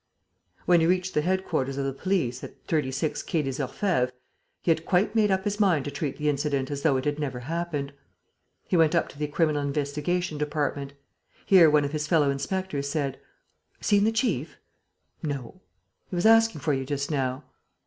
[0.65, 4.09] When he reached the headquarters of police, at 36 Quai des Orfèvres,
[4.63, 7.19] he had quite made up his mind to treat the incident as though it had
[7.19, 7.93] never happened.
[8.67, 10.93] He went up to the Criminal Investigation Department.
[11.45, 13.19] Here, one of his fellow inspectors said:
[13.79, 14.57] "Seen the chief?"
[15.21, 15.61] "No."
[16.09, 17.43] "He was asking for you just now."